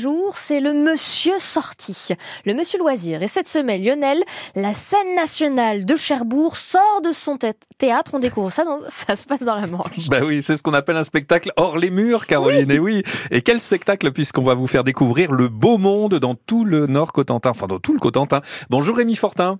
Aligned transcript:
jour, 0.00 0.38
c'est 0.38 0.60
le 0.60 0.72
monsieur 0.72 1.38
sorti, 1.38 2.14
le 2.46 2.54
monsieur 2.54 2.78
loisir. 2.78 3.22
Et 3.22 3.28
cette 3.28 3.46
semaine, 3.46 3.84
Lionel, 3.84 4.22
la 4.54 4.72
scène 4.72 5.14
nationale 5.14 5.84
de 5.84 5.96
Cherbourg 5.96 6.56
sort 6.56 7.02
de 7.04 7.12
son 7.12 7.36
théâtre. 7.76 8.12
On 8.14 8.18
découvre 8.18 8.50
ça, 8.50 8.64
ça 8.88 9.16
se 9.16 9.26
passe 9.26 9.42
dans 9.42 9.56
la 9.56 9.66
Manche. 9.66 10.08
Bah 10.08 10.20
oui, 10.24 10.42
c'est 10.42 10.56
ce 10.56 10.62
qu'on 10.62 10.72
appelle 10.72 10.96
un 10.96 11.04
spectacle 11.04 11.52
hors 11.56 11.76
les 11.76 11.90
murs, 11.90 12.26
Caroline. 12.26 12.70
Et 12.70 12.78
oui. 12.78 13.02
Et 13.30 13.42
quel 13.42 13.60
spectacle, 13.60 14.12
puisqu'on 14.12 14.42
va 14.42 14.54
vous 14.54 14.66
faire 14.66 14.82
découvrir 14.82 15.30
le 15.30 15.48
beau 15.48 15.76
monde 15.76 16.14
dans 16.14 16.36
tout 16.36 16.64
le 16.64 16.86
Nord 16.86 17.12
Cotentin, 17.12 17.50
enfin 17.50 17.66
dans 17.66 17.78
tout 17.78 17.92
le 17.92 17.98
Cotentin. 18.00 18.40
Bonjour 18.70 18.96
Rémi 18.96 19.14
Fortin. 19.14 19.58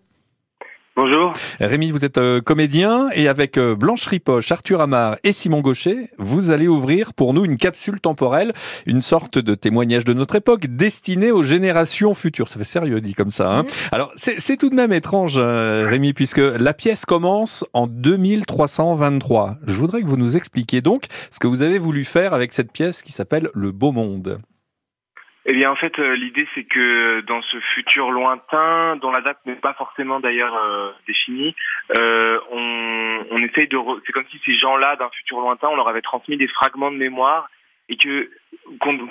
Bonjour. 0.94 1.32
Rémi, 1.58 1.90
vous 1.90 2.04
êtes 2.04 2.18
euh, 2.18 2.42
comédien 2.42 3.08
et 3.14 3.26
avec 3.26 3.56
euh, 3.56 3.74
Blanche 3.74 4.04
Ripoche, 4.04 4.52
Arthur 4.52 4.82
Amar 4.82 5.16
et 5.24 5.32
Simon 5.32 5.62
Gaucher, 5.62 6.10
vous 6.18 6.50
allez 6.50 6.68
ouvrir 6.68 7.14
pour 7.14 7.32
nous 7.32 7.46
une 7.46 7.56
capsule 7.56 7.98
temporelle, 7.98 8.52
une 8.84 9.00
sorte 9.00 9.38
de 9.38 9.54
témoignage 9.54 10.04
de 10.04 10.12
notre 10.12 10.34
époque 10.34 10.66
destinée 10.66 11.32
aux 11.32 11.42
générations 11.42 12.12
futures. 12.12 12.46
Ça 12.46 12.58
fait 12.58 12.64
sérieux 12.64 13.00
dit 13.00 13.14
comme 13.14 13.30
ça. 13.30 13.50
Hein 13.50 13.62
mm. 13.62 13.66
Alors 13.90 14.12
c'est 14.16 14.58
tout 14.58 14.68
de 14.68 14.74
même 14.74 14.92
étrange, 14.92 15.36
euh, 15.38 15.86
Rémi, 15.88 16.12
puisque 16.12 16.36
la 16.36 16.74
pièce 16.74 17.06
commence 17.06 17.64
en 17.72 17.86
2323. 17.86 19.56
Je 19.66 19.74
voudrais 19.74 20.02
que 20.02 20.06
vous 20.06 20.18
nous 20.18 20.36
expliquiez 20.36 20.82
donc 20.82 21.04
ce 21.30 21.38
que 21.38 21.46
vous 21.46 21.62
avez 21.62 21.78
voulu 21.78 22.04
faire 22.04 22.34
avec 22.34 22.52
cette 22.52 22.70
pièce 22.70 23.00
qui 23.02 23.12
s'appelle 23.12 23.48
Le 23.54 23.72
Beau 23.72 23.92
Monde. 23.92 24.42
Eh 25.44 25.54
bien, 25.54 25.72
en 25.72 25.76
fait, 25.76 25.98
euh, 25.98 26.14
l'idée, 26.14 26.46
c'est 26.54 26.62
que 26.62 27.20
dans 27.22 27.42
ce 27.42 27.58
futur 27.74 28.12
lointain, 28.12 28.96
dont 28.96 29.10
la 29.10 29.22
date 29.22 29.38
n'est 29.44 29.56
pas 29.56 29.74
forcément 29.74 30.20
d'ailleurs 30.20 30.54
euh, 30.54 30.92
définie, 31.08 31.56
euh, 31.96 32.38
on, 32.52 33.26
on, 33.30 33.38
essaye 33.38 33.66
de... 33.66 33.76
C'est 34.06 34.12
comme 34.12 34.26
si 34.30 34.40
ces 34.46 34.54
gens-là, 34.54 34.94
d'un 34.94 35.10
futur 35.10 35.40
lointain, 35.40 35.68
on 35.68 35.74
leur 35.74 35.88
avait 35.88 36.00
transmis 36.00 36.36
des 36.36 36.46
fragments 36.46 36.92
de 36.92 36.96
mémoire 36.96 37.48
et 37.88 37.96
que, 37.96 38.30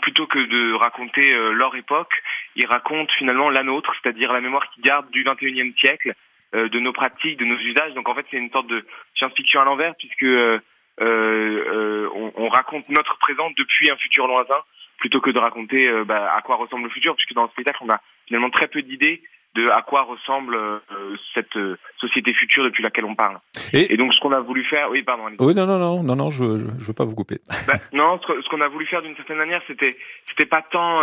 plutôt 0.02 0.26
que 0.26 0.40
de 0.40 0.74
raconter 0.74 1.30
leur 1.52 1.76
époque, 1.76 2.14
ils 2.56 2.66
racontent 2.66 3.14
finalement 3.18 3.50
la 3.50 3.64
nôtre, 3.64 3.94
c'est-à-dire 4.02 4.32
la 4.32 4.40
mémoire 4.40 4.70
qu'ils 4.72 4.84
gardent 4.84 5.12
du 5.12 5.26
21e 5.26 5.78
siècle, 5.78 6.14
de 6.54 6.80
nos 6.80 6.94
pratiques, 6.94 7.38
de 7.38 7.46
nos 7.46 7.58
usages. 7.58 7.94
Donc, 7.94 8.08
en 8.08 8.16
fait, 8.16 8.26
c'est 8.32 8.38
une 8.38 8.50
sorte 8.50 8.68
de 8.68 8.86
science-fiction 9.16 9.60
à 9.60 9.66
l'envers, 9.66 9.94
puisque 10.00 10.26
on, 11.00 12.32
on 12.36 12.50
raconte 12.50 12.88
notre 12.90 13.18
présent 13.20 13.52
depuis 13.58 13.92
un 13.92 13.98
futur 13.98 14.26
lointain 14.26 14.64
plutôt 15.02 15.20
que 15.20 15.32
de 15.32 15.40
raconter 15.40 15.88
euh, 15.88 16.06
bah, 16.06 16.32
à 16.34 16.42
quoi 16.42 16.56
ressemble 16.56 16.86
le 16.86 16.90
futur, 16.90 17.16
puisque 17.16 17.34
dans 17.34 17.44
le 17.44 17.50
spectacle, 17.50 17.80
on 17.82 17.90
a 17.90 18.00
finalement 18.28 18.52
très 18.52 18.68
peu 18.68 18.82
d'idées 18.82 19.22
de 19.56 19.68
à 19.68 19.82
quoi 19.82 20.04
ressemble 20.04 20.56
euh, 20.56 20.80
cette 21.34 21.58
euh, 21.58 21.76
société 22.00 22.34
future 22.34 22.64
depuis 22.64 22.84
laquelle 22.84 23.04
on 23.04 23.16
parle. 23.16 23.40
Et, 23.74 23.98
donc 23.98 24.14
ce 24.14 24.20
qu'on 24.22 24.32
a 24.32 24.40
voulu 24.40 24.64
faire, 24.64 24.90
oui 24.92 25.04
pardon. 25.04 25.24
Oui 25.40 25.54
non 25.54 25.66
non 25.66 25.78
non 25.78 26.04
non 26.04 26.16
non 26.16 26.30
je 26.30 26.58
je, 26.58 26.86
veux 26.86 26.94
pas 26.94 27.04
vous 27.04 27.16
couper. 27.16 27.40
Bah, 27.68 27.74
non 27.92 28.18
ce, 28.26 28.48
qu'on 28.48 28.62
a 28.62 28.70
voulu 28.70 28.86
faire 28.86 29.02
d'une 29.02 29.16
certaine 29.18 29.40
manière 29.40 29.62
c'était 29.68 29.98
c'était 30.28 30.46
pas 30.46 30.62
tant 30.62 31.02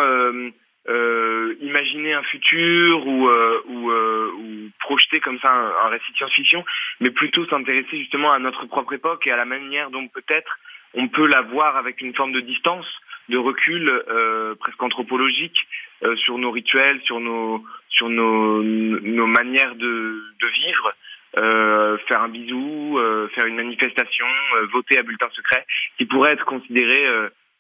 imaginer 1.61 2.15
un 2.15 2.23
futur 2.23 3.07
ou 3.07 3.29
ou, 3.29 3.93
ou 3.93 4.71
projeter 4.81 5.21
comme 5.21 5.39
ça 5.41 5.53
un, 5.53 5.87
un 5.87 5.89
récit 5.91 6.11
de 6.13 6.17
science-fiction, 6.17 6.65
mais 7.01 7.11
plutôt 7.11 7.47
s'intéresser 7.49 7.99
justement 7.99 8.33
à 8.33 8.39
notre 8.39 8.65
propre 8.65 8.95
époque 8.95 9.27
et 9.27 9.31
à 9.31 9.37
la 9.37 9.45
manière 9.45 9.91
dont 9.91 10.09
peut-être 10.09 10.59
on 10.95 11.09
peut 11.09 11.27
la 11.27 11.43
voir 11.43 11.77
avec 11.77 12.01
une 12.01 12.15
forme 12.15 12.33
de 12.33 12.41
distance 12.41 12.87
de 13.29 13.37
recul 13.37 13.89
euh, 13.89 14.55
presque 14.57 14.83
anthropologique 14.83 15.67
euh, 16.05 16.17
sur 16.17 16.39
nos 16.39 16.51
rituels, 16.51 17.01
sur 17.03 17.21
nos 17.21 17.65
sur 17.89 18.09
nos, 18.09 18.63
nos 18.63 19.27
manières 19.27 19.75
de, 19.75 20.23
de 20.41 20.47
vivre. 20.47 20.95
Euh, 21.37 21.99
faire 22.09 22.23
un 22.23 22.29
bisou, 22.29 22.99
euh, 22.99 23.29
faire 23.35 23.45
une 23.45 23.57
manifestation, 23.57 24.27
euh, 24.57 24.67
voter 24.73 24.99
à 24.99 25.03
bulletin 25.03 25.29
secret, 25.35 25.67
qui 25.99 26.07
pourrait 26.07 26.33
être 26.33 26.47
considéré 26.47 27.07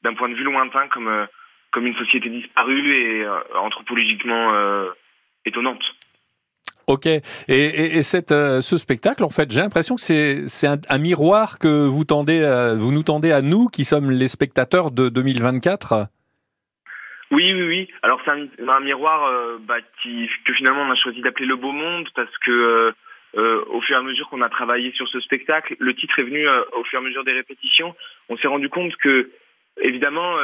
d'un 0.02 0.14
point 0.14 0.30
de 0.30 0.34
vue 0.34 0.44
lointain 0.44 0.88
comme 0.88 1.26
comme 1.70 1.86
une 1.86 1.96
société 1.96 2.30
disparue 2.30 2.94
et 2.94 3.26
anthropologiquement 3.54 4.54
étonnante. 5.44 5.82
Ok. 6.88 7.06
Et, 7.06 7.20
et, 7.48 7.98
et 7.98 8.02
cette, 8.02 8.32
euh, 8.32 8.62
ce 8.62 8.78
spectacle, 8.78 9.22
en 9.22 9.28
fait, 9.28 9.52
j'ai 9.52 9.60
l'impression 9.60 9.94
que 9.94 10.00
c'est, 10.00 10.66
un, 10.66 10.78
un, 10.88 10.98
miroir 10.98 11.58
que 11.58 11.86
vous 11.86 12.04
tendez, 12.04 12.40
vous 12.78 12.92
nous 12.92 13.02
tendez 13.02 13.30
à 13.30 13.42
nous, 13.42 13.66
qui 13.66 13.84
sommes 13.84 14.10
les 14.10 14.26
spectateurs 14.26 14.90
de 14.90 15.10
2024. 15.10 16.08
Oui, 17.30 17.52
oui, 17.52 17.62
oui. 17.62 17.88
Alors 18.02 18.20
c'est 18.24 18.30
un, 18.30 18.80
miroir 18.80 19.26
euh, 19.26 19.58
bah, 19.60 19.80
que 20.02 20.52
finalement 20.54 20.80
on 20.80 20.90
a 20.90 20.96
choisi 20.96 21.20
d'appeler 21.20 21.44
le 21.46 21.56
beau 21.56 21.72
monde 21.72 22.08
parce 22.14 22.36
que 22.44 22.50
euh 22.50 22.92
au 23.70 23.82
fur 23.82 23.94
et 23.94 23.98
à 23.98 24.02
mesure 24.02 24.26
qu'on 24.30 24.40
a 24.40 24.48
travaillé 24.48 24.90
sur 24.92 25.06
ce 25.08 25.20
spectacle, 25.20 25.76
le 25.78 25.94
titre 25.94 26.18
est 26.18 26.22
venu 26.22 26.48
au 26.48 26.84
fur 26.84 26.98
et 26.98 27.02
à 27.02 27.06
mesure 27.06 27.24
des 27.24 27.34
répétitions. 27.34 27.94
On 28.30 28.38
s'est 28.38 28.48
rendu 28.48 28.70
compte 28.70 28.96
que 28.96 29.30
évidemment 29.82 30.36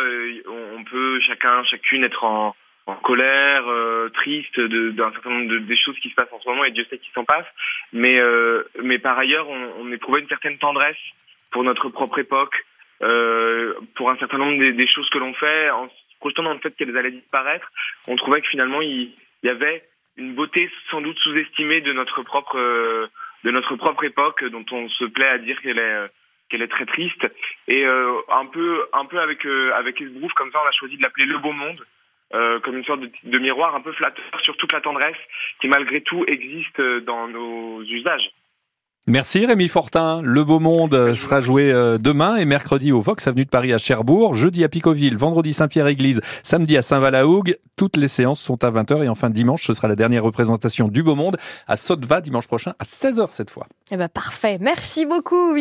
on 0.46 0.84
peut 0.84 1.18
chacun, 1.20 1.64
chacune 1.64 2.04
être 2.04 2.22
en 2.22 2.54
en 2.86 2.96
colère, 2.96 3.64
euh, 3.68 4.10
triste 4.10 4.60
d'un 4.60 5.10
certain 5.12 5.30
nombre 5.30 5.48
de 5.48 5.58
des 5.58 5.76
choses 5.76 5.98
qui 6.00 6.10
se 6.10 6.14
passent 6.14 6.32
en 6.32 6.40
ce 6.40 6.48
moment 6.48 6.64
et 6.64 6.70
Dieu 6.70 6.86
sait 6.90 6.98
qui 6.98 7.10
s'en 7.14 7.24
passe. 7.24 7.46
Mais 7.92 8.20
euh, 8.20 8.62
mais 8.82 8.98
par 8.98 9.18
ailleurs, 9.18 9.48
on, 9.48 9.72
on 9.80 9.92
éprouvait 9.92 10.20
une 10.20 10.28
certaine 10.28 10.58
tendresse 10.58 10.96
pour 11.50 11.64
notre 11.64 11.88
propre 11.88 12.18
époque, 12.18 12.54
euh, 13.02 13.74
pour 13.94 14.10
un 14.10 14.16
certain 14.18 14.38
nombre 14.38 14.58
des, 14.58 14.72
des 14.72 14.88
choses 14.88 15.08
que 15.10 15.18
l'on 15.18 15.34
fait, 15.34 15.70
en 15.70 15.88
se 15.88 15.94
projetant 16.20 16.42
dans 16.42 16.54
le 16.54 16.60
fait 16.60 16.74
qu'elles 16.76 16.96
allaient 16.96 17.10
disparaître. 17.10 17.70
On 18.06 18.16
trouvait 18.16 18.42
que 18.42 18.48
finalement 18.48 18.82
il, 18.82 19.12
y 19.42 19.48
avait 19.48 19.84
une 20.16 20.34
beauté 20.34 20.70
sans 20.90 21.00
doute 21.00 21.18
sous-estimée 21.18 21.80
de 21.80 21.92
notre 21.92 22.22
propre 22.22 22.58
de 23.44 23.50
notre 23.50 23.76
propre 23.76 24.04
époque, 24.04 24.44
dont 24.44 24.64
on 24.72 24.88
se 24.88 25.04
plaît 25.04 25.28
à 25.28 25.38
dire 25.38 25.60
qu'elle 25.62 25.78
est 25.78 26.08
qu'elle 26.48 26.62
est 26.62 26.68
très 26.68 26.86
triste. 26.86 27.26
Et 27.68 27.84
euh, 27.84 28.20
un 28.30 28.46
peu 28.46 28.86
un 28.92 29.04
peu 29.06 29.20
avec 29.20 29.44
euh, 29.46 29.72
avec 29.74 30.00
Esbrouf, 30.00 30.32
comme 30.34 30.50
ça, 30.52 30.60
on 30.64 30.68
a 30.68 30.72
choisi 30.72 30.96
de 30.96 31.02
l'appeler 31.02 31.26
le 31.26 31.38
beau 31.38 31.52
monde 31.52 31.84
euh, 32.34 32.60
comme 32.60 32.76
une 32.76 32.84
sorte 32.84 33.00
de, 33.00 33.38
miroir 33.38 33.74
un 33.74 33.80
peu 33.80 33.92
flatteur 33.92 34.24
sur 34.42 34.56
toute 34.56 34.72
la 34.72 34.80
tendresse 34.80 35.16
qui 35.60 35.68
malgré 35.68 36.00
tout 36.00 36.24
existe 36.26 36.80
dans 37.06 37.28
nos 37.28 37.82
usages. 37.82 38.30
Merci 39.06 39.44
Rémi 39.44 39.68
Fortin. 39.68 40.22
Le 40.22 40.44
Beau 40.44 40.60
Monde 40.60 41.12
sera 41.12 41.42
joué 41.42 41.70
euh, 41.70 41.98
demain 41.98 42.36
et 42.36 42.46
mercredi 42.46 42.90
au 42.90 43.02
Vox 43.02 43.28
Avenue 43.28 43.44
de 43.44 43.50
Paris 43.50 43.74
à 43.74 43.76
Cherbourg, 43.76 44.34
jeudi 44.34 44.64
à 44.64 44.70
Picoville, 44.70 45.18
vendredi 45.18 45.52
Saint-Pierre-Église, 45.52 46.22
samedi 46.42 46.74
à 46.78 46.80
Saint-Val-à-Hougue. 46.80 47.58
Toutes 47.76 47.98
les 47.98 48.08
séances 48.08 48.40
sont 48.40 48.64
à 48.64 48.70
20h 48.70 49.04
et 49.04 49.08
enfin 49.10 49.28
dimanche, 49.28 49.66
ce 49.66 49.74
sera 49.74 49.88
la 49.88 49.94
dernière 49.94 50.24
représentation 50.24 50.88
du 50.88 51.02
Beau 51.02 51.16
Monde 51.16 51.36
à 51.66 51.76
Sotteva 51.76 52.22
dimanche 52.22 52.46
prochain 52.46 52.72
à 52.78 52.84
16h 52.84 53.26
cette 53.30 53.50
fois. 53.50 53.66
Eh 53.90 53.98
ben 53.98 54.08
parfait. 54.08 54.56
Merci 54.58 55.04
beaucoup. 55.04 55.52